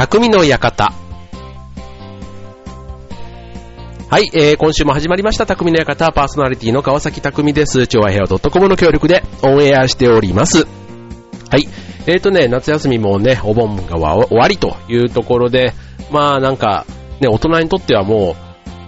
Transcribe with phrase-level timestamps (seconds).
[0.00, 0.94] 匠の館。
[4.08, 7.86] はい、えー、今週も始まりました、匠の館、パーソナリティの川崎匠です。
[7.86, 10.66] 超和平和 .com の協力でオンエアしております。
[11.50, 11.68] はい、
[12.06, 15.74] えーとね、夏休みもね、お盆が終わりというところで、
[16.10, 16.86] まあなんか、
[17.20, 18.36] ね、大人にとってはも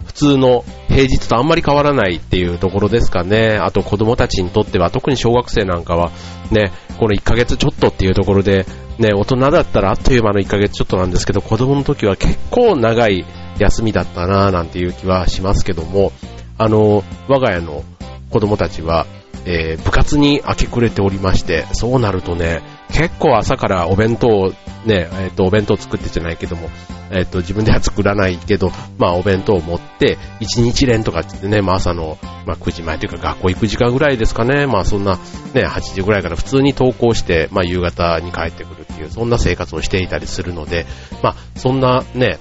[0.03, 3.57] う、普通の平日とあんまり変わらないっていうところですかね。
[3.57, 6.11] あと子供たちにとっては、特に小学生なんかは、
[6.51, 8.67] ね、この1ヶ月ちょっとっていうところで、
[8.99, 13.25] ね、大人だったらあっという間の1ヶ月ちょっとなんですけど、子供の時は結構長い
[13.59, 16.13] 休みだったなぁなんていう気はしますけども、
[16.59, 17.83] あの、我が家の
[18.31, 19.07] 子供たちは、
[19.45, 22.63] えー、部活に明け暮れておりまして、そうなるとね、
[22.93, 24.53] 結構朝からお弁当
[24.85, 26.69] ね、えっ、ー、と、お弁当作ってじゃないけども、
[27.11, 35.19] えっ、ー、と、自分では作らないけど、まあ、お弁当を持って、1日連とかってね、まあ、朝の、まあ、9時前というか学校行く時間ぐらいですかね、まあ、そんな、
[35.55, 40.87] ね、8時ぐらいから普通に登校して、まあ、夕方に帰ってくるっていう、そんな生活をしていたりするので、
[41.23, 42.39] まあ、そんなね、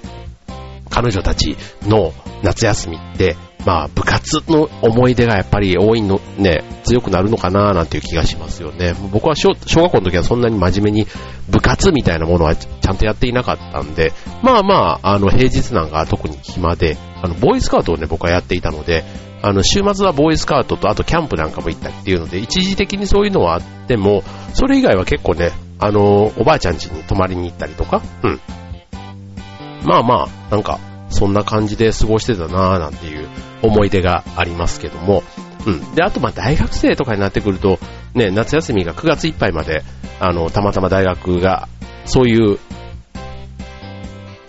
[0.90, 8.94] 彼女たちの夏休みって、まあ部活の思い出がやっぱり多いの、ね、強くなるのかななんていう気がしますよね。
[9.12, 11.08] 僕は小小学校の時はそんなに真面目に
[11.50, 19.04] 部活みたいなものはちゃんとやっていなかったんで、まあまあ、あの平日なんか特に暇で、あの、ボーイスカートをね、僕はやっていたので、
[19.44, 28.40] あの、週末はボーイスカートと、あとキャンプなんかも行ったっていうので、一時的にそういうのはあっても、それ以外は結構ね、あの、おばあちゃん家に泊まりに行ったりとか、うん。
[29.84, 30.80] まあまあ、なんか、
[31.22, 33.30] そんな感じで過ごしてたなぁなんていう
[33.62, 35.22] 思い出がありますけども、
[35.68, 35.94] うん。
[35.94, 37.78] で、あとまあ大学生とかになってくると、
[38.16, 39.84] ね、夏休みが9月いっぱいまで、
[40.20, 41.68] あの、たまたま大学が、
[42.06, 42.58] そういう、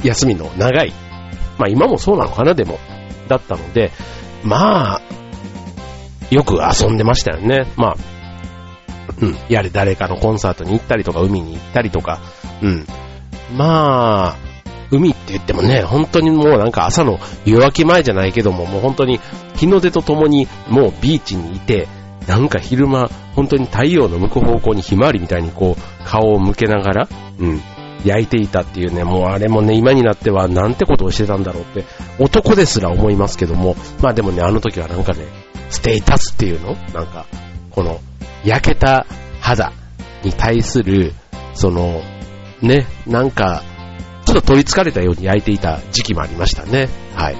[0.02, 0.94] 休みの長い、
[1.58, 2.78] まあ今もそうなのかな、でも、
[3.28, 3.90] だったので、
[4.42, 5.00] まあ、
[6.30, 7.70] よく遊んでましたよね。
[7.76, 7.96] まあ、
[9.20, 9.36] うん。
[9.50, 12.22] やれ誰かのコンサートに行ったりとか、海に行ったりとか、
[12.62, 12.86] うん。
[13.58, 14.41] まあ、
[14.92, 19.18] 海って言ってもね、本当にもうなんか朝の夜明け前じゃないけども、もう本当に
[19.56, 21.88] 日の出とともにもうビーチにいて、
[22.28, 27.08] なんか昼間、本当に太陽の向く方向にひまわりみたいにこう、顔を向けながら、
[27.40, 27.60] うん、
[28.04, 31.84] 焼いていたっていうね、もうあれもね、今になってはなんてことをしてたんだろうって、
[32.18, 35.24] 男ですら思いますけども、まあでもね、あの時はなんかね、
[35.70, 36.74] ステータスっていうの？
[36.92, 37.26] なんか、
[37.70, 37.98] この、
[38.44, 39.06] 焼けた
[39.40, 39.72] 肌
[40.22, 41.14] に対する、
[41.54, 42.02] その、
[42.60, 43.62] ね、なんか、
[44.32, 46.88] ちょっと取り憑かれたように焼いていた時期もありましたね。
[47.14, 47.36] はい。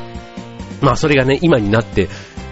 [0.82, 2.08] まあそれがね、今になって、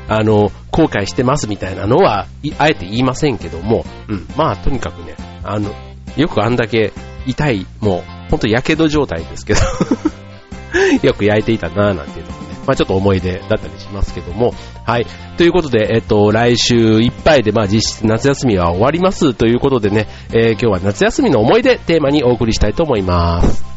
[0.09, 2.27] あの、後悔してますみたいなのは、
[2.59, 4.27] あえて言いませんけども、うん。
[4.37, 5.15] まあとにかくね、
[5.45, 5.75] あの、
[6.17, 6.93] よくあんだけ
[7.27, 9.61] 痛い、もう、ほんと火傷状態ですけど
[11.03, 14.55] よく焼いていたなぁなんていうのもね、まあちょっと思い出だったりしますけども、
[14.87, 15.07] はい。
[15.37, 23.71] ということで、えっと、来週いっぱいで、まあ実質夏休みは終わりますということでね、えー、今日は夏休みの思い出テーマにお送りしたいと思います。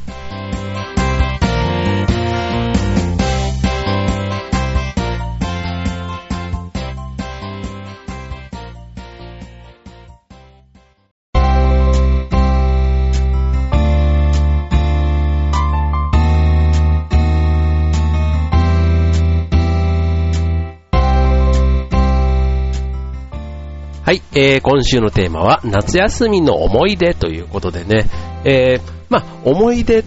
[24.13, 28.05] はい、えー、今週のテーマは夏休みの思い出ということでね、
[28.45, 30.03] えー、まあ、思い出っ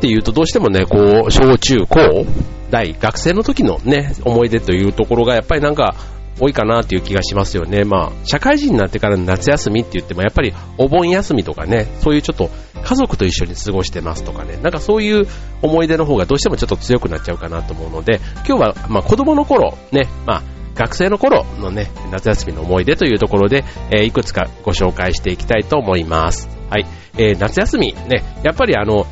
[0.00, 2.24] ていうとどうしてもね、こう、小中高
[2.70, 5.94] 大、学生の時のね、思い出というところがやっぱりなんか、
[6.40, 7.84] 多いかなという気がしますよね。
[7.84, 12.48] まあ、社会人になってからの夏休みって言っても、やっぱりお盆休みとかね、そういうちょっと
[12.82, 15.26] 家族と一緒に過ごしてますとかね、なんかそういう
[15.60, 26.48] 思い出の方がどうしてもちょっと強くなっちゃうかなと思うので、今日はまあ子供の頃ね、まあ学生の頃のね、夏休みの思い出というところで、えー、いくつかご紹介していきたいと思います。
[26.68, 26.86] はい。
[27.16, 29.06] えー、夏休み、ね、やっぱりあの、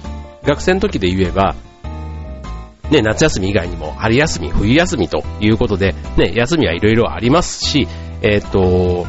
[0.44, 1.56] 学生の時で言えば、
[2.90, 7.88] ね、夏休み以外にも春休み、冬休みということで、ね、休みはいろいろありますし、
[8.20, 9.06] えっ、ー、と、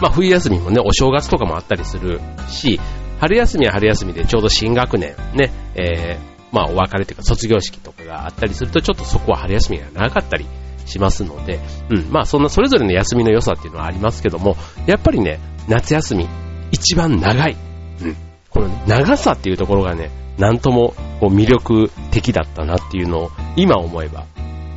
[0.00, 2.78] まあ、冬休みもね、お正月とかもあったりするし、
[3.18, 10.46] 春休みは春休みでちょうど新学年、ね、えー、まあ、お別れというか卒業式とかがあったりすると、ちょっとそこは春休みが長かったり
[10.88, 14.56] しますので、うん、まあそんなそれぞれの休みの良さっていうのはありますけども、
[14.86, 15.38] やっぱりね、
[15.68, 16.28] 夏休み、
[16.72, 17.56] 一番長い。
[18.02, 18.16] うん。
[18.50, 24.24] この、長さっていうところがね、なんともこう魅力的だったなっていうのを今思えば、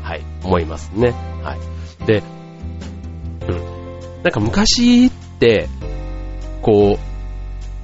[0.01, 1.13] はい、思いますね。
[1.43, 2.05] はい。
[2.05, 2.23] で、
[3.47, 4.23] うん。
[4.23, 5.69] なんか昔って、
[6.61, 7.11] こう、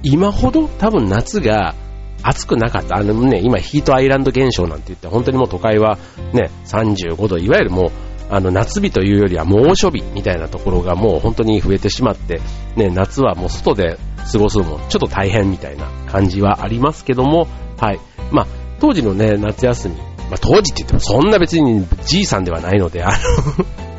[0.02, 1.74] 今ほど多分夏が
[2.22, 2.96] 暑くなかった。
[2.96, 5.98] あのね、今ヒートアイランド現象なんて言って、本当にもう都会は
[6.32, 7.90] ね、35度、いわゆるもう
[8.30, 12.40] あの夏日というよりは猛暑日みたいなところがもう本当に増えてしまって、
[12.76, 13.98] ね、夏はもう外で
[14.30, 17.48] 過ごすのもちょっと大変みたいな感じはありますけども、
[17.78, 18.00] はい。
[18.30, 18.46] まあ、
[18.80, 20.02] 当時のね、夏休み、ま
[20.34, 23.18] あ、当時って言ってもそんな別にじいさんではないので、あの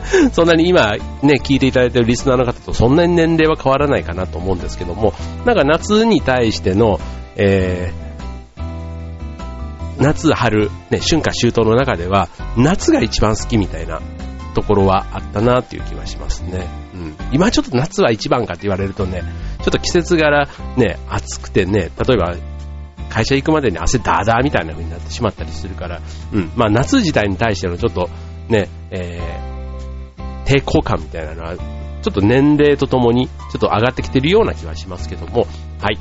[0.31, 5.13] そんなに今ね、聞いていただいているリスナーの方とそんなに年齢は変わらないかなと思うんですけども、
[5.45, 6.99] なんか夏に対しての、
[7.35, 14.01] えー、夏、春、ね、春夏秋冬の中では、夏が一番好きみたいな
[14.59, 16.67] ところはあったなっていう気はしますね。
[16.93, 17.15] うん。
[17.31, 19.23] 今ちょっと夏は一番かって言われるとね、
[19.59, 22.35] ちょっと季節柄ね、暑くてね、例えば
[23.09, 26.01] 会社行くまでに汗ダーダーみたいな風になってしまったりするから、
[26.33, 26.51] うん。
[26.55, 28.09] まあ夏自体に対してのちょっと
[28.49, 31.63] ね、えー、抵抗感みたいなのは、ちょ
[32.11, 35.47] っと年齢とともにちょっと上がってきてるような気はしますけども、
[35.79, 35.97] はい。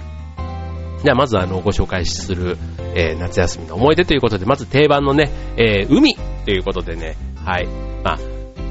[1.04, 2.58] ではまずあのご紹介する、
[2.94, 7.66] えー、夏休みの思い出ということで、まず定番のね、えー、海ということでね、はい。
[8.02, 8.18] まあ、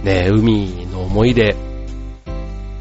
[0.07, 1.55] ね、海の思い出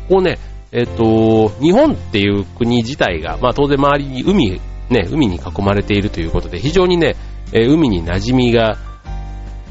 [0.09, 0.39] をね、
[0.71, 7.17] えっ、と、日本っていう国自体が、まあ当然周りに海ね、海に囲まれているということで、非常にね、
[7.53, 8.77] え、海に馴染みが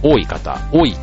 [0.04, 0.96] 多い方、多い、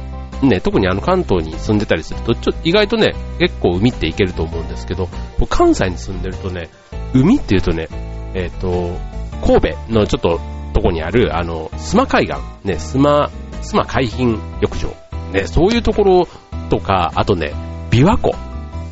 [0.43, 5.09] ね、特にあの関東に住んでたりすると、ちょ意外とね、結構海って行けると思うんですけど、
[5.49, 6.69] 関西に住んでるとね、
[7.15, 7.89] 海っていうとね、
[8.35, 8.99] えっ、ー、と、
[9.45, 10.41] 神戸のちょっと
[10.75, 13.31] とこにある、あの、須磨海岸、ね、須磨、
[13.63, 14.95] 須磨海浜浴場、
[15.33, 16.29] ね、そういうところ
[16.73, 17.53] とか、あとね、
[17.91, 18.35] 琵琶湖、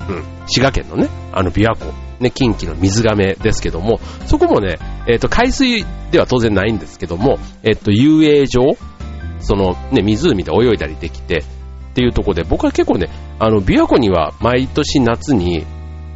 [0.07, 4.79] うん、滋賀県のね、あの琵琶湖、ね、近畿の水亀ですけども、そこもね、
[5.09, 8.77] えっ、ー、と、海水では当然ないんですけども、えっ、ー、と、遊泳場、
[9.41, 15.65] そのね、湖で泳いだりできて、っていうとこで、僕は結構ね、あの、琵琶湖には毎年夏に、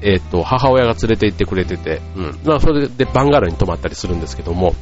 [0.02, 2.38] えっ、ー、と、母親が連れて行ってくれてて、うん。
[2.44, 4.75] まあ、それでバンガローに泊まったりするんですけども、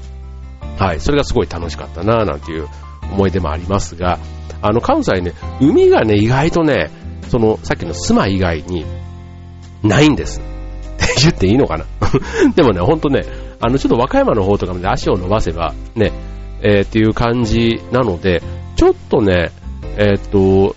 [0.81, 2.67] はい、それがすごい楽しかったな、なんていう
[3.11, 4.19] 思い出もありますが、
[4.61, 6.91] あの、関西ね、海がね、意外とね、
[7.29, 8.85] その、さっきのスマ以外に、
[9.83, 10.41] ないんです。
[10.41, 10.43] っ
[10.99, 11.85] て言っていいのかな？
[12.55, 13.25] でもね、ほんとね、
[13.61, 16.13] あの、ちょっと和歌山の方とかまで足を伸ばせば、ね、
[16.63, 18.43] えー、っていう感じなので、
[18.77, 19.51] ちょっとね、
[19.97, 20.77] えー、っと、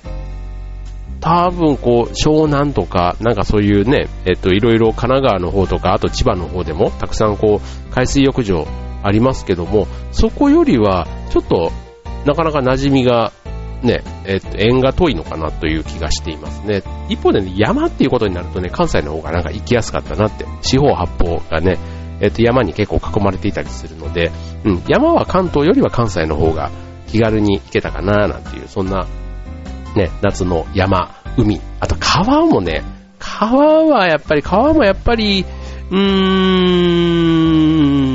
[1.22, 8.68] 多分こう、湘南とか、なんかそういうね、えっと、いろいろ神奈川の方とか、あと千葉の方でも、たくさんこう、海水浴場
[9.04, 11.72] ありますけども、そこよりは、ちょっと、
[12.26, 13.32] なかなか馴染みが
[13.82, 16.84] ね、えっと、縁が遠いのかなという気がしていますね。
[17.10, 21.78] 一方でね、山っていうことになるとね、関西の方がなんか行きやすかったなって、四方八方がね、
[22.22, 24.32] えっと、山に結構囲まれていたりするので、
[24.64, 26.72] うん、山は関東よりは関西の方が
[27.08, 29.06] 気軽に行けたかななんていう、そんな、
[29.96, 32.84] ね、夏の山、海、あと川もね、
[33.20, 35.46] 川はやっぱり、川もやっぱり、
[35.92, 36.02] うー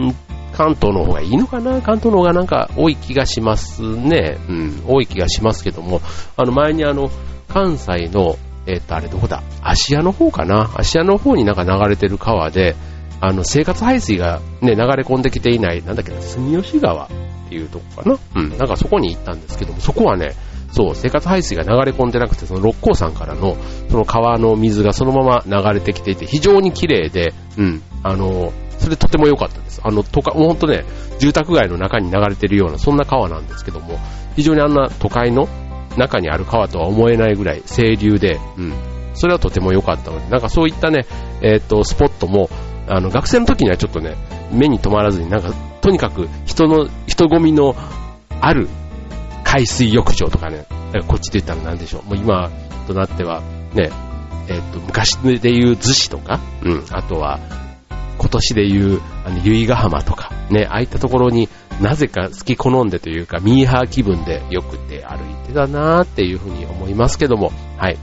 [0.08, 0.14] ん、
[0.60, 1.80] 関東の方がいいのかな？
[1.80, 4.36] 関東の方がなんか多い気がしますね。
[4.46, 6.02] うん、多い気がしますけども、
[6.36, 7.10] あの前にあの、
[7.48, 8.36] 関西の、
[8.66, 9.42] えっ、と、あれどこだ？
[9.62, 10.70] 芦屋の方かな？
[10.76, 12.76] 芦屋の方になんか流れてる川で、
[13.22, 17.08] あの、生活排水がね、流れ込んできていない、なんだっけな、住吉川っ
[17.48, 18.18] ていうとこかな？
[18.36, 20.34] うん、なんかそこに行ったんですけども、そこはね、
[20.72, 23.56] そう、生活排水が流れ込んでなくて、その六甲山からの、
[23.88, 29.80] その川の水がそのまま流れてきていて、非常に綺麗で、うん、あの、それとても良かったです。
[29.84, 30.84] あの、都会、もうほんとね、
[31.18, 33.98] 住宅街の中に流れてるような、そんな川なんですけども、
[34.36, 35.48] 非常にあんな都会の
[35.96, 38.72] 中にある川とは思えないぐらい清流で、うん。
[39.14, 41.06] それはとても良かったので、なんかそういったね、
[41.42, 42.48] えっ、ー、と、スポットも、
[42.88, 44.16] あの、学生の時にはちょっとね、
[44.52, 47.74] 目に留まらずに、なんか、とにかく人の、人混みの
[48.40, 48.68] ある
[49.44, 50.64] 海水浴場とかね、
[51.06, 52.04] こっちで言ったら何でしょう。
[52.04, 52.50] もう今
[52.86, 53.42] となっては、
[53.74, 53.90] ね、
[54.48, 57.38] えっ、ー、と、昔で言う逗子とか、うん、あとは、
[58.20, 61.48] 今年で言う、あの、由比ヶ浜とか、ね、ああいったところに
[61.80, 67.96] なぜか好き好んでというか、ミーハー気分でよくて歩いてたなーっていうふうに思いますけども、はい。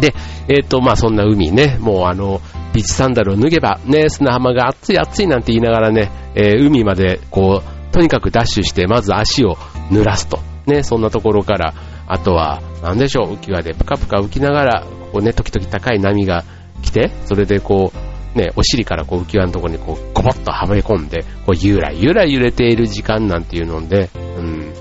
[0.00, 0.14] で、
[0.48, 2.40] えっ、ー、と、まあそんな海ね、もうあの、
[2.72, 9.56] ビーチサンダルを脱げば、ね、砂浜が熱い熱いなんて言いながらね、えー、海までこう、とにかくダッシュして、まず足を
[9.90, 10.40] 濡らすと。
[10.66, 11.74] ね、そんなところから、
[12.06, 16.44] あとは、なんでしょう、浮き輪でぷかぷか浮きながら、こうね、時々高い波が
[16.82, 24.72] 来て、それでこう、ね、お尻からこう浮き輪のところにこう、ゴボッとはめ込んで、こう、ゆらゆら揺れている時間なんていうので、うん、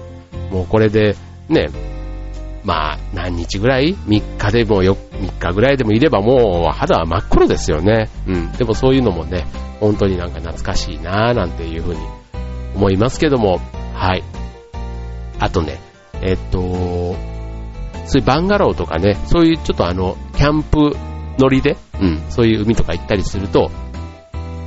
[0.52, 1.16] もうこれで、
[1.50, 1.70] ね、
[2.64, 8.10] まあ、何日ぐらい ?3 日でもよ、3日ぐらいでもいればもう肌は真っ黒ですよね。
[8.26, 8.52] うん。
[8.54, 9.46] でもそういうのもね、
[9.80, 12.00] 本当になんか懐かしいなぁなんていうふうに
[12.76, 13.60] 思いますけども、
[13.94, 14.24] はい。
[15.40, 15.80] あとね、
[16.22, 16.60] えっと、
[18.06, 20.96] そういうバンガローとかね、そういうちょっとあの、キャンプ
[21.38, 23.72] ノリで、うん、そういう海とか行ったりすると、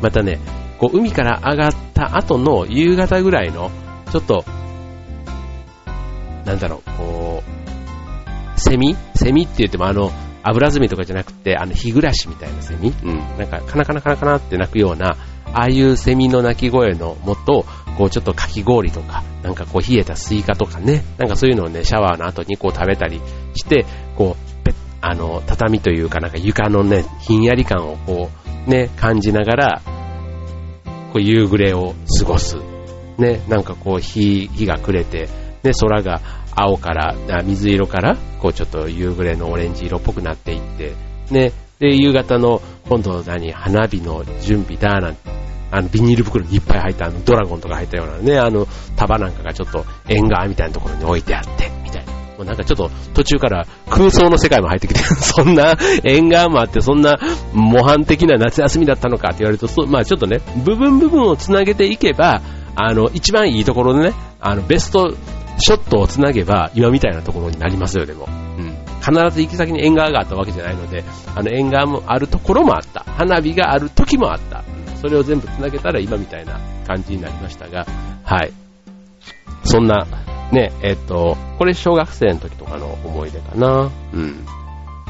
[0.03, 0.39] またね、
[0.79, 3.71] こう海から上がった後の夕方ぐらいの、
[4.11, 4.45] ちょっと、
[6.45, 7.43] なんだろう、こ
[8.57, 8.97] う、セミ？
[9.15, 12.93] セミって言ってもあの、アブラゼミとかじゃなくて、あの、ヒグラシみたいなセミ？
[13.03, 15.17] うん、なんか、カナカナカナカナって鳴くような、
[15.53, 17.65] ああいうセミの鳴き声のもと、
[17.97, 23.21] こうちょっとかき氷とか、なんかこう冷えたスイカとかね、なんかそういうのをね、シャワーの後にこう食べたり
[23.55, 24.56] して、こう、
[25.01, 28.31] あの、畳というかなんか床のね、ひんやり感をこ
[28.67, 29.83] う、ね、感じながら、
[31.13, 32.57] こう夕暮れを過ごす。
[33.19, 35.29] ね、なんかこう日、日が暮れて、
[35.63, 36.21] ね、空が
[36.55, 40.95] 青から、水色から、こうちょっと夕暮れのオレンジ色っぽくなっていって、
[41.31, 45.31] ね、で、夕方の今度何、花火の準備だなんて、
[45.71, 51.71] あの、ビニール袋にいっぱい入ったあの、ドラゴンとか入ったようなね、あの、束なんかがちょっと縁側みたいなところに置いてあって、
[52.37, 57.19] もうなんかちょっと途中から空想の世界も入ってきて、 そんな縁側もあって、そんな
[57.53, 62.43] 模範的な夏休みだったのかって言われると、まあちょっとね、部分部分をつなげていけば、
[62.75, 65.15] あの、一番いいところでね、あの、ベスト
[65.59, 68.29] ショットをつなげば、今みたいなところになりますよ、でも。
[68.59, 68.77] うん。
[69.01, 73.05] 必ず行き先に縁側があったわけじゃないので、あの、縁側もあるところもあった。
[73.17, 74.63] 花火がある時もあった。
[75.01, 77.87] それを全部つなげたら今みたいな感じになりましたが、
[78.25, 78.53] はい。
[79.65, 80.07] そんな、
[80.53, 83.91] ね、えっと、これ小学生の時とかの思い出かな。
[84.13, 84.47] うん。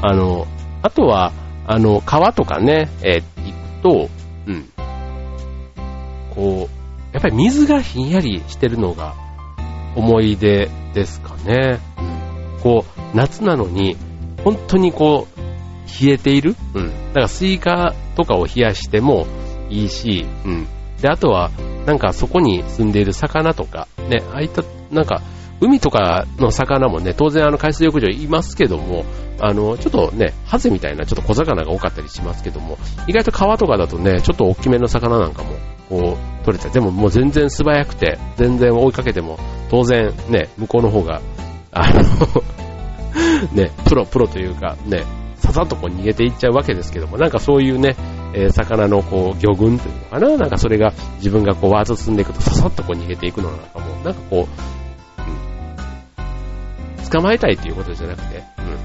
[0.01, 0.47] あの、
[0.81, 1.31] あとは、
[1.65, 4.09] あの、川とかね、えー、行くと、
[4.47, 4.69] うん。
[6.33, 9.15] こう、やっぱり水がひんやりしてるのが
[9.95, 11.79] 思い出ですかね。
[11.99, 12.61] うん。
[12.61, 13.97] こう、夏なのに、
[14.43, 15.37] 本当にこう、
[16.05, 16.87] 冷えているうん。
[17.09, 19.25] だからスイカとかを冷やしても
[19.69, 20.67] いいし、うん。
[21.01, 21.51] で、あとは、
[21.85, 25.21] なんかそこに住んでいる魚とか、ね、ああいった、なんか、
[25.59, 29.05] 海とかの魚もね、当然あの海水浴場いますけども、
[29.39, 32.77] あの、ちょっとね、ハゼみたいなちょっと小魚が多かったりしますけども、
[33.07, 35.55] 意外と川とかだとね、ちょっと大きめの魚なんかも、
[35.89, 39.39] こう、取れて、でももう全然素早くて、全然追いかけても、
[39.69, 41.21] 当然ね、向こうの方が、
[41.71, 42.03] あの
[43.53, 45.03] ね、プロ、プロというか、ね、
[45.37, 47.95] ささっとこう逃げていっちゃうわけですけども、なんかそういうね、
[48.37, 54.51] えー、魚のこう魚群というのかな、なんかそれが自分がこうワード進んでいくとささっとこう逃げていくのなんかもう、なんかこう、
[57.01, 58.77] うん、捕まえたいっていうことじゃなくて、うん、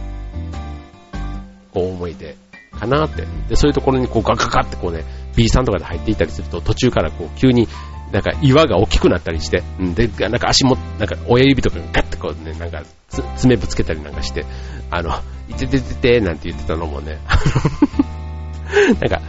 [1.75, 2.35] こう思い出
[2.78, 3.26] かなって。
[3.50, 5.04] で、そういうところにこうガガガってこうね、
[5.37, 7.68] B さんとかで入っていたりすると途中からこう急に
[8.11, 12.82] なんか岩が大きくなったりして、うん、で、なんか足も、なんか親指とかがガッてこうね、なんか
[13.37, 14.44] 爪ぶつけたりなんかして、
[14.90, 15.11] あの、
[15.49, 17.18] いててててなんて言ってたのもね、
[19.00, 19.21] なんか、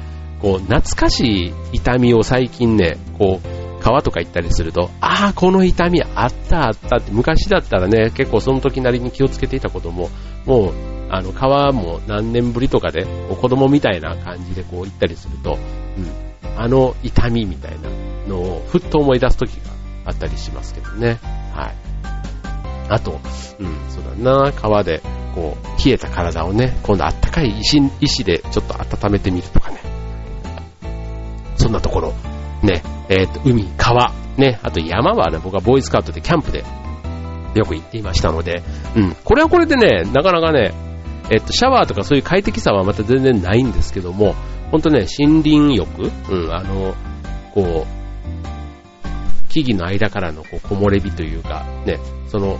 [0.43, 10.09] こう、懐かしい痛みを最近ね、こう、川とか行ったりすると、ああ、この痛みあったあったって、昔だったらね、結構その時なりに気をつけていたことも、
[10.45, 10.73] もう、
[11.09, 13.05] あの、川も何年ぶりとかで、
[13.41, 15.57] 子供みたいな感じでこう行ったりすると、
[15.97, 17.89] うん、あの痛みみたいな
[18.27, 19.71] のをふっと思い出す時が
[20.05, 21.19] あったりしますけどね。
[21.53, 21.75] はい。
[22.89, 23.19] あと、
[23.59, 25.01] うん、そうだな、川で、
[25.35, 28.75] こう、冷えた体をね、今度あったかい石、石でちょっと
[29.07, 29.92] 温めてみるとかね。
[31.73, 32.13] なところ、
[32.61, 36.63] ね、えっ、と、海、川、ね、あと山はね、僕はボーイスカウトでキャンプで。
[37.55, 38.63] よく行っていましたので、
[38.95, 40.73] うん、これはこれでね、なかなかね、
[41.29, 44.35] えっ、と、シャワーとかそういう快適さはまた全然ないんですけども、
[44.71, 46.95] ほんとね、森林浴、うん、あの、
[47.53, 52.57] こう、木々の間からのこう木漏れ日というか、ね、その、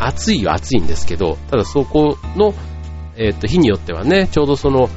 [0.00, 2.54] 暑いは暑いんですけど、ただそこの、
[3.16, 4.88] えっ、と、日によってはね、ちょうどその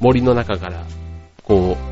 [0.00, 0.86] 森の中から、
[1.42, 1.87] こう、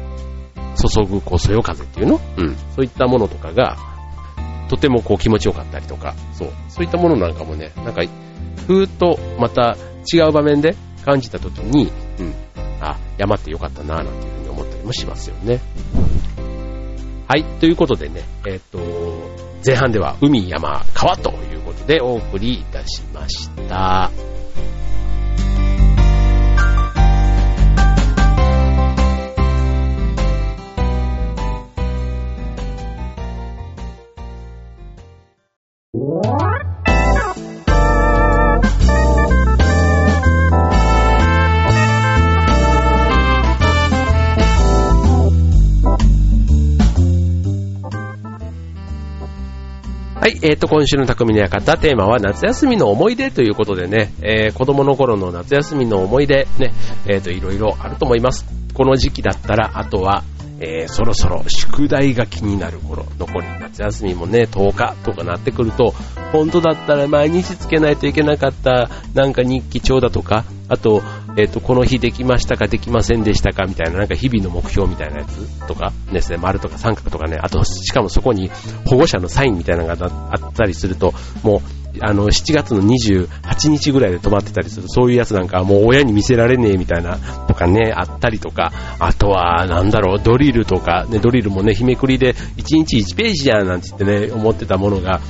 [0.88, 2.20] 注ぐ、こう、そよ風っていうの？
[2.36, 2.56] うん。
[2.74, 3.76] そういったものとかが、
[4.68, 6.52] とてもこう気持ちよかったりとか、そう。
[6.68, 8.02] そういったものなんかもね、なんか、
[8.66, 9.76] ふーっとまた
[10.12, 12.34] 違う場面で感じたときに、うん。
[12.80, 15.60] あ、山ってよかったなぁなんていうふうに思ったりもしますよね。
[17.28, 17.44] はい。
[17.60, 18.78] ということでね、えっ、と、
[19.66, 24.10] 前半では海、山、川ということでお送りいたしました。
[50.26, 56.72] はい、えっ、ー、と、今週の匠の館、テーマは夏休みの思い出ということでね、えー、子供の頃の夏休みの思い出、ね、
[57.06, 58.44] えっ、ー、と、いろいろあると思います。
[58.74, 60.24] この時期だったら、あとは、
[60.58, 65.94] えー、そろそろ宿題が気になる頃、残り夏休みもね、10日とかなってくると、
[66.32, 71.04] 本当だったら毎日つけないといけなかった、なんか日記帳だとか、あと、
[71.36, 78.50] えっ、ー、と、この日できましたかできませんでしたかみたいな、なんか日々の目標みたいなやつとかですね、丸とか三角とかね、あと、しかもそこに
[78.86, 81.12] 保護者のサインみたいなのがあったりすると、
[81.42, 81.60] もう、
[82.00, 87.16] あの、7月の28日ぐらいで止まってたりする、そういうやつなんかもう親に見せられねえみたいな
[87.46, 95.20] とかね、あったりとか、あとは、なんだろう、ドリルとか、ね、ドリルもね、日めくりで1日1ページやなんて言ってね、思ってたものが、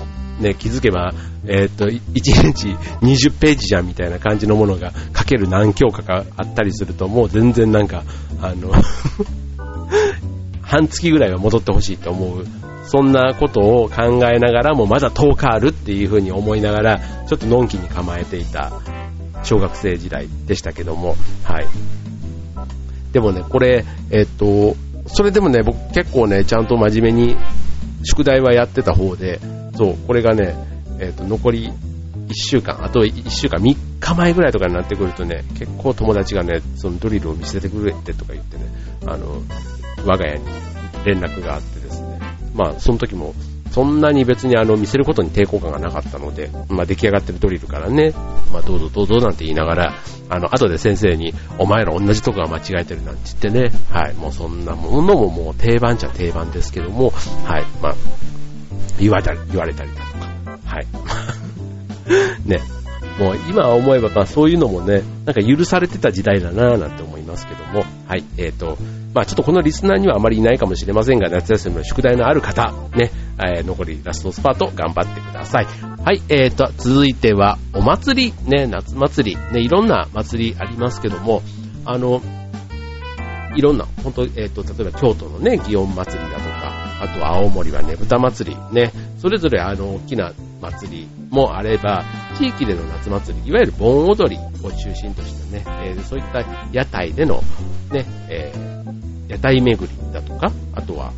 [0.40, 1.12] ね、気づけば、
[1.46, 2.68] えー、っと、1日
[3.02, 8.04] 20ページじゃんみたいな感じのものが書ける何教科かあったりすると、もう全然なんか、
[8.40, 8.72] あの
[10.62, 12.46] 半月ぐらいは戻ってほしいと思う。
[12.88, 18.72] そんなことを考えながらもまだ10日あるっていうふうに思いながら、ちょっとのんきに構えていた
[19.42, 21.66] 小学生時代でしたけども、はい。
[23.12, 24.76] でもね、これ、えっと、
[25.06, 27.36] それでもね、僕結構ね、ちゃんと真面目に
[28.04, 29.40] 宿題はやってた方で、
[29.76, 30.54] そう、これがね、
[31.00, 31.70] えっと、残り
[32.28, 38.64] 1週間、あと1週間、3日前ぐらいとかになってくるとね、結構友達がね、そのドリルを見せてくれてとか言ってね、
[39.06, 39.42] あの、
[40.04, 40.44] 我が家に
[41.04, 42.18] 連絡があってですね、
[42.54, 43.34] まあ、その時も、
[43.76, 48.14] そんなに別にあの見せることに抵抗感がなかったので、まあ出来上がってるドリルからね、
[48.50, 49.94] まあどうぞどうぞなんて言いながら、
[50.30, 57.10] あの、後で先生に、お前ら同じとこが間違えてるなんて言ってね、はい、もうそんなものももう定番っちゃ定番ですけども、
[57.44, 57.94] はい、まあ、
[58.98, 60.86] 言われたり、言われたりだとか、はい。
[62.48, 62.60] ね、
[63.18, 68.76] もう今思えば、まあそういうのもね、なんか許されてた時代だなぁなんて思いますけども、はい、えっ、ー、と、
[69.14, 75.66] まあちょっとこのリスナーにはあまりいないかもしれませんが、夏休みの宿題のある方、ね、えー、残りラストスパート頑張ってください。
[76.04, 81.42] はい、えーと、続いてはお祭り、ね、夏祭り、ね、いろんな祭りありますけども、
[81.84, 82.20] あの、
[83.56, 86.45] いろんな、本当えっ、と、例えば京都のね、祇園祭りだとか、
[87.00, 92.04] あと青森はねぶた祭り、ね、それぞれあの、大きな祭りもあれば、
[92.38, 97.42] 地域での夏祭り、いわゆる盆踊りを中心としたね、えー、そういった屋台での、
[97.92, 101.12] ね、えー、屋台巡りだとか、あとは、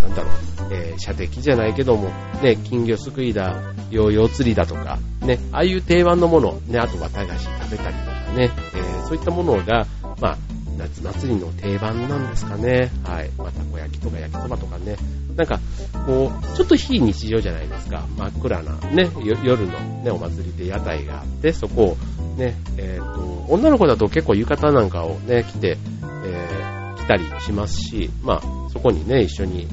[0.00, 0.30] なんだろ
[0.68, 2.10] う、えー、射的じゃないけども、
[2.42, 9.86] ね、金魚すくいだ、ヨーヨー釣りだとか、ね、ああいう定番のもの、ね、あとは駄菓子食べたりとかね、えー、そういったものが、
[10.20, 10.38] まあ、
[10.76, 12.90] 夏祭りの定番なんですかね。
[13.04, 13.30] はい。
[13.38, 14.96] まあ、たこ焼きとか焼きそばとかね。
[15.36, 15.60] なんか、
[16.06, 18.06] こう、ちょっと非日常じゃないですか。
[18.16, 21.96] 真っ暗な、ね、夜のね、お祭りで屋台があって、そこを、
[22.36, 25.78] ね、えっ、ー、と、女の子だと結構浴衣なんかをね、着て、
[26.24, 29.66] えー、着たりしますし、まあ、そこにね、一緒に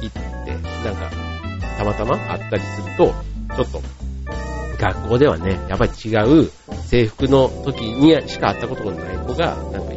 [0.00, 0.52] 行って、
[0.84, 1.10] なんか、
[1.76, 3.14] たまたま会ったりすると、
[3.56, 3.82] ちょっと、
[4.78, 6.50] 学校ではね、やっぱり違う
[6.86, 9.92] 制服の時にしか会ったことがない子が、なんか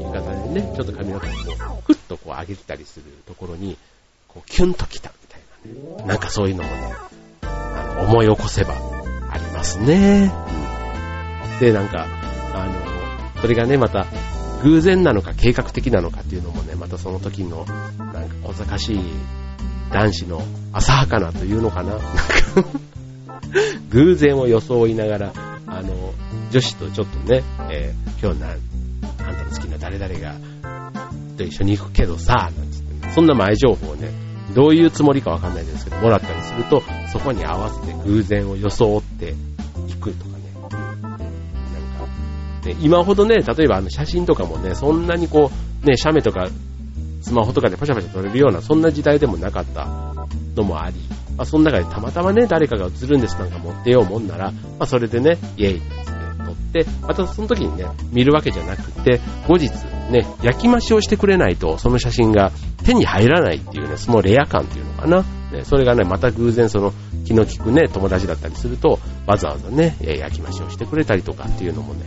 [0.53, 3.77] ね、ちょっと髪の毛をこう、ふっとこう上げてたりするところに、
[4.27, 5.41] こう、キュンと来たみたい
[5.97, 6.07] なね。
[6.07, 6.93] なんかそういうのもね、
[7.41, 8.75] あの、思い起こせば
[9.29, 10.31] ありますね。
[11.59, 12.07] で、なんか、
[12.53, 12.65] あ
[13.35, 14.05] の、それがね、また、
[14.63, 17.65] 偶然なのか計画的なのかっていうのもね、またその時の、
[17.97, 18.99] なんか小賢しい
[19.91, 20.41] 男子の
[20.73, 21.91] 浅はかなというのかな。
[21.91, 22.05] なんか
[23.89, 25.33] 偶然を装いながら、
[25.67, 26.13] あの、
[26.51, 28.59] 女子とちょっとね、えー、今日な、ん
[29.81, 30.35] 誰々が、
[31.37, 34.09] と一緒に行くけどさ、なんつって、そんな前情報をね、
[34.53, 39.33] どういうつもりかわかんないですけど、もらったりすると、そこに合わせて偶然を装って
[39.87, 40.41] いくとかね。
[41.01, 41.19] なんか、
[42.65, 45.49] ね、今ほどね、例えばあの写真とかもね、そんなにこ
[45.83, 46.47] う、ね、写メとか、
[47.21, 49.87] スマホとかでパシャパシャ撮れるような、そんな時代でもなかった
[50.55, 50.95] のもあり、
[51.37, 56.00] まあ、その中でたまたまね、誰かが映るんですなんか持ってようもんなら、まあ、それでね、イェイ
[56.53, 59.69] って撮って、またその時にね、見るわけじゃなくて、後日
[60.11, 62.51] ね、焼き増しをしてくれないと、その写真が
[62.83, 65.23] 手に入らないっていうね、そのレア感っていうのかな。
[65.51, 66.93] ね、それがね、また偶然その
[67.25, 72.05] 気の利くね、友達だったりすると、わざわざね、焼き増しをしてくれたりとかっていうのもね、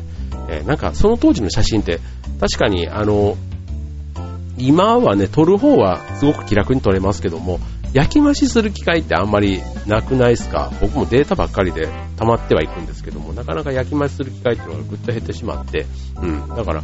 [0.49, 2.01] えー、なんかその当時の写真って、
[2.41, 3.37] 確かにあの、
[4.57, 7.59] 今はね、撮る方はすごく気楽に撮れますけども、
[7.95, 10.73] 焼き増しする機会ってあんまりなくないですか？
[10.81, 15.87] 僕もデータばっかりで溜まってはいくんですけども、なかなか焼き増しする機会っていうのがぐっと減ってしまって、
[16.21, 16.49] うん。
[16.49, 16.83] だから、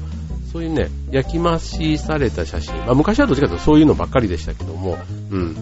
[0.52, 4.98] そういうね、焼き増しされた写真、まあ昔はどっちかというとそういうのばっかりでしたけども、
[5.30, 5.56] うん。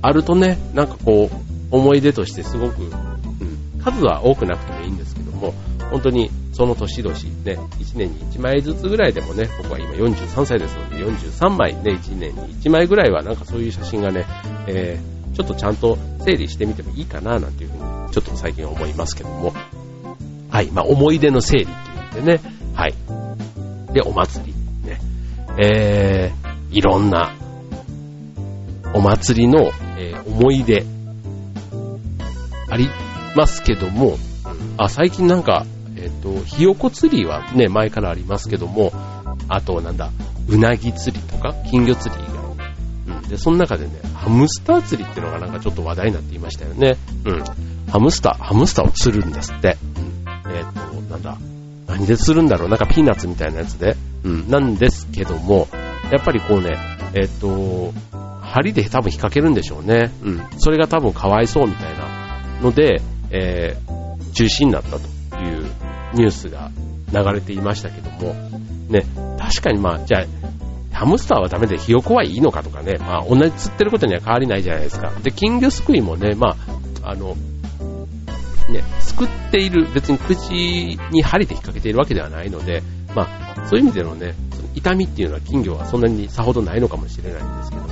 [0.00, 1.36] あるとね、なんかこう、
[1.74, 5.54] 思い出としてすごく、うん、数は多くなくてもいいんですけども、
[5.90, 14.26] 本当にその年々ね、1年に1枚ずつぐらいでもね、僕は今43歳ですので、43枚ね、1年に1枚ぐらいはなんかそういう写真がね、
[14.66, 19.54] えー、ちょっとちゃんと整理してみてもいいかななんていうふうに、ちょっと最近思いますけども。
[20.50, 21.66] はい、まあ思い出の整理っ
[22.12, 22.40] ていうんでね、
[22.74, 22.94] はい。
[23.94, 24.52] で、お祭り。
[24.86, 25.00] ね。
[25.58, 27.34] えー、いろんな、
[28.94, 30.84] お祭りの、えー、思い出、
[32.68, 32.90] あり
[33.34, 34.18] ますけども、
[34.76, 35.64] あ、最近なんか、
[36.22, 38.92] と、ひよこ釣りはね、前からありますけども、
[39.48, 40.10] あと、なんだ、
[40.48, 43.28] うなぎ釣りとか、金魚釣り以外うん。
[43.28, 46.96] で、その中でね、ハムスター釣りっていうのがなんかちょっと話題になっていましたよね。
[47.24, 47.42] うん。
[47.90, 49.76] ハムスター、ハムスターを釣るんですって。
[49.96, 51.38] うん、えっ、ー、と、なんだ、
[51.88, 53.96] 何で釣るんだろうなんかピーナッツみたいなやつで。
[54.24, 55.68] うん、なんですけども、
[56.10, 56.78] やっぱりこうね、
[57.14, 57.92] えっ、ー、と、
[58.40, 60.12] 針で多分引っ掛けるんでしょうね。
[60.22, 60.42] うん。
[60.58, 64.98] それが多分かわいそうみたいなので、えー、中止になったと
[65.42, 65.66] いう
[66.14, 66.70] ニュースが
[67.12, 68.34] 流れていましたけども、
[68.88, 69.04] ね、
[69.38, 75.10] 確かにまあ、じゃあ、ハムスターはダメでひよこはいいのかとかね、まあ同じ釣ってることには変わりないじゃないですか。
[75.22, 76.56] で、金魚すくいもね、ま
[77.02, 77.36] あ、あの、
[78.70, 80.52] ね、すくっている、別に口
[81.10, 82.82] に針で引っ掛けているわけではないので、
[83.14, 87.88] まあ、そういう意味でのね、その痛みっていうのは金魚はそんなにさほどないのかもしれないんですけども、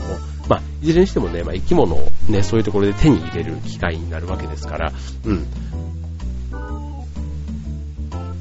[0.48, 4.92] まあ、いずれにしてもね、まあ、生き物をね、そういうところで手に入れる機会になるわけですから、
[5.24, 5.46] うん。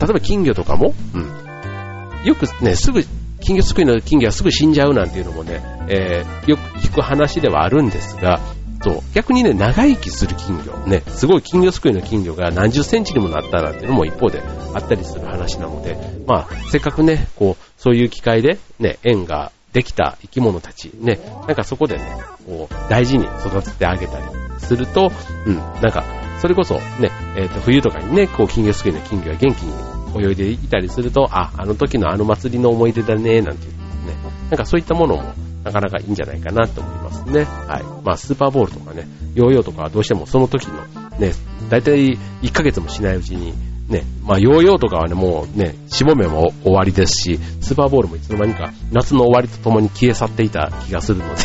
[0.09, 2.25] 例えば金魚とかも、うん。
[2.25, 3.03] よくね、すぐ
[3.41, 8.39] 金魚すくいの金魚はすぐ死んじゃうなんていうのもね、えー、よく聞く話ではあるんですが、
[8.81, 14.41] そう、逆にね、長生きする金魚、ね、すごい金魚すくいの金魚が何十センチにもなったなんていうのも一方で
[14.73, 15.95] あったりする話なので、
[16.25, 22.17] まあ、せっかくね、こう、そういう機会で、ね、縁ができた生き物たち、ね、なんかそこでね、
[22.47, 24.25] こう、大事に育ててあげたり
[24.59, 25.11] すると、
[25.45, 26.03] うん、なんか、
[26.39, 33.71] それこそね、えっ、ー、と、冬とかにね、こう、金魚すくいの金魚が元気に泳いでいたりすると、あ、あの時のあの祭りの思い出だね、なんていう
[34.07, 34.15] ね。
[34.49, 37.43] なんかそういったものもなかなかいいんじゃないかなと思いますね。
[37.43, 37.83] はい。
[38.03, 40.83] まあスーパーボールとかね、ヨーヨーとかはどうしてもその時の
[41.19, 41.33] ね、
[41.69, 43.53] だいたい1ヶ月もしないうちに
[43.87, 51.41] ね、まあヨーヨーとかはね、もうね、しもめも終わりですし、スーパーボールもいつの間にか夏の終わりとともに消え去っていた気がするので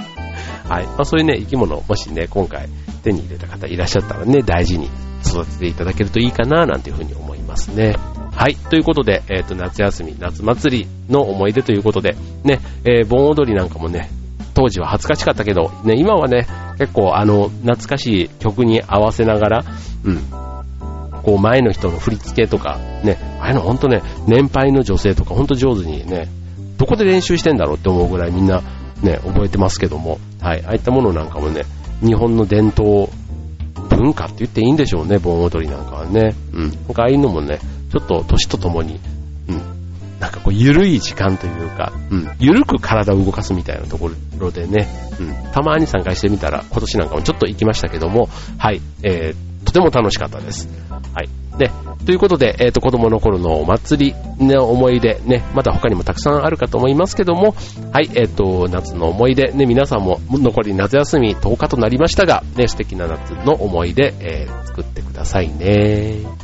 [0.68, 0.86] はい。
[0.86, 2.68] まあそういうね、生き物をもしね、今回
[3.02, 4.88] 手に入れた方いらっしゃったらね、大事に
[5.26, 7.29] 育てていただけるといいかな、なんていうふうに思います
[7.68, 7.96] ね。
[8.32, 8.56] はい。
[8.56, 14.10] ということで、えっ、ー、と、夏休み、夏祭りの思い出ということで、ね、えー、盆踊りなんかもね、
[14.54, 16.46] 当時は恥ずかしかったけど、ね、今はね、
[16.78, 19.64] 結構あの、懐かしい曲に合わせながら、
[20.04, 20.18] うん、
[21.22, 26.28] こう前の人の振り付けとか、ね、ああいうのほんとね、年配の女性とかほんと上手にね、
[26.78, 28.62] どこで練習してんだろうって思うぐらいみんな
[29.02, 31.62] ね、覚えてますけども、はい、ああいったものなんかもね、
[32.02, 33.08] 日本の伝統
[34.00, 36.34] 文化って言っていいんでしょうね、盆踊りなんかはね。
[36.54, 36.70] うん。
[36.70, 37.58] なんかああいうのもね、
[37.92, 38.98] ちょっと年とともに、
[39.48, 39.60] うん。
[40.18, 42.30] なんかこう、ゆるい時間というか、うん。
[42.38, 44.88] ゆるく体を動かすみたいなところでね、
[45.20, 45.52] うん。
[45.52, 50.68] たまに参加してみたら、今年なんかもちょっと行きましたけども、はい、えー、とても楽しかったです。
[51.14, 51.28] はい。
[51.58, 51.70] で、
[52.04, 57.54] ということで、えっ、ー、と、子供の頃のお祭りの思い出、ね、まだ他にもたくさんあるかと思いますけども、
[57.92, 66.39] はい、えっ、ー、と、夏の思い出、ね、皆さんも残り夏休み10日となりましたが、ね、素敵な夏の思い出、えー、作ってくださいね。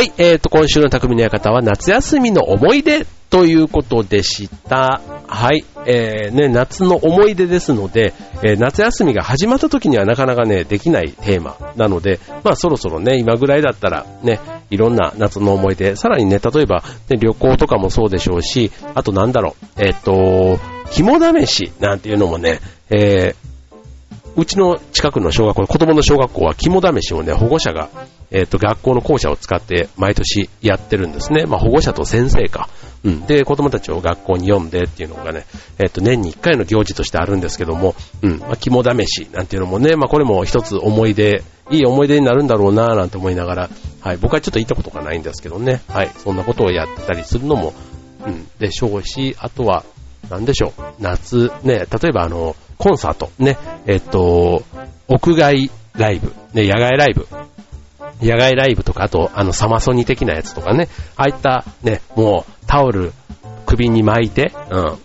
[0.00, 5.02] はい、えーと、今週の匠の館は夏休みの思い出ということでした。
[5.26, 20.58] はい、えー、ね、夏の思い出ですので、えー、夏休みが始まった時にはなかなかね、できないテーマなので、まあそろそろね、今ぐらいだったらね、いろんな夏の思い出、さらにね、例えば、ね、旅行とかもそうでしょうし、あとなんだろう、えっ、ー、と、
[20.90, 23.50] 肝試しなんていうのもね、えー、
[24.34, 27.90] うちの近くの小学校、子供の小学校は肝試しをね、保護者が、
[28.30, 31.46] えっ、ー、と、学校の校舎を使って毎年やってるんですね。
[31.46, 32.68] まあ、保護者と先生か。
[33.04, 33.26] うん。
[33.26, 35.46] で、子供たちを学校に読んでっていうのがね、
[35.78, 38.38] えっ、ー、と、年に1回の行事としてあるんですけども、うん。
[38.38, 44.16] まあ、肝試しなんていうのもね、まあ、これも一つ思い出、いい思い出になるんだろうなぁなんて思いながら、はい。
[44.16, 46.10] 僕はちょっと行ったことがないんですけどね、はい。
[46.16, 47.74] そんなことをやってたりするのも、
[48.26, 48.46] うん。
[48.58, 49.84] でしょうし、あとは、
[50.28, 50.82] なんでしょう。
[51.00, 54.62] 夏、ね、例えばあの、コンサート、ね、えっと、
[55.08, 57.26] 屋外ライブ、ね、野外ライブ、
[58.22, 63.12] 野外ライブとか、あと、あの、サマソニ的なやつとかね、ああいったね、もう、タオル、
[63.66, 64.98] 首に巻いて、うん、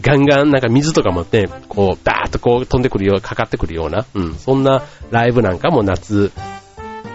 [0.00, 6.32] ガンガンなんか水とかもね、こう、バーッとこう飛んでくるよう、かかってくるような、うん、そんなライブなんかも夏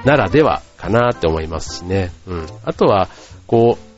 [0.05, 2.11] ならではかなって思いますしね。
[2.27, 2.47] うん。
[2.65, 3.07] あとは、
[3.47, 3.91] こう、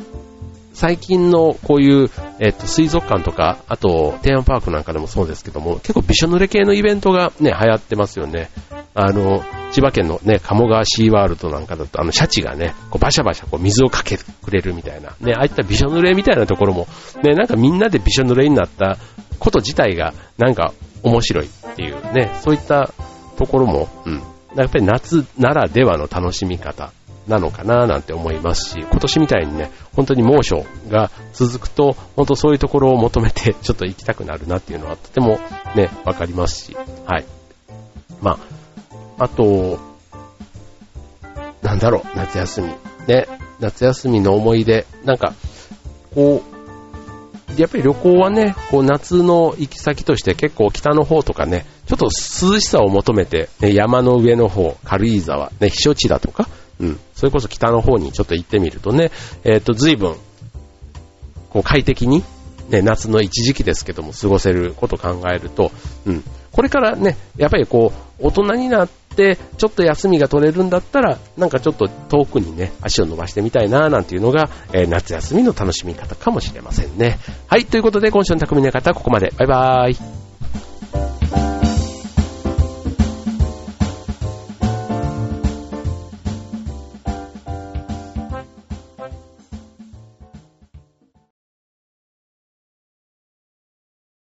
[0.73, 8.49] 最近のこういう、えっと、水族館とか、あと、テーマパークなんかでもそうですけども、結構びしょ濡れ系のイベントがね、流行ってますよね。
[8.95, 9.43] あの、
[9.73, 16.87] 千葉県のね、鴨川シーワールドなんかだと、あの、シャチがね、こうバシャバシャこう水をかけてくれるみたいな、ね、ああいったびしょ濡れみたいなところも、
[17.23, 18.97] ね、なんかみんなでびしょ濡れになった
[19.39, 22.93] こと自体が、なんか面白いっていうね、そういった
[23.35, 24.21] ところも、うん。
[24.55, 26.91] やっぱり夏ならではの楽しみ方
[27.27, 35.39] なのかななんて思いますし、今年みたいにね、本当に猛暑が続くと、本当そういうところを求めてちょっと行きたくなるなっていうのはとても
[35.75, 37.25] ね、わかりますし、はい。
[38.21, 38.52] まあ、
[39.17, 39.79] あと、
[41.61, 42.67] なんだろう、夏休み。
[43.07, 43.27] ね、
[43.59, 44.85] 夏休みの思い出。
[45.05, 45.33] なんか、
[46.13, 46.53] こう、
[47.61, 56.47] やっぱり旅行はね、こう夏の行き先として結構北の方とかね、ちょっと涼しさを求めて、ね、山の上の方、軽井沢、ね、避暑地だとか、
[56.79, 59.11] うん、それこそ北の方にちょっと行ってみるとね、
[59.43, 60.15] えっ、ー、と、随分、
[61.51, 62.23] こう快適に、
[62.69, 65.71] ね、夏の一時期ですけども過ごせることを考えると、
[66.07, 77.19] うん、これからね、やっぱりこう、大人になって、ちょっと休みが取れるんだったら、なんかちょっと遠くにね、足を伸ばしてみたいな、なんていうのが、えー、夏休みの楽しみ方かもしれませんね。
[77.47, 79.33] はい、ということで今週の匠の方はここまで。
[79.37, 80.12] バイバーイ。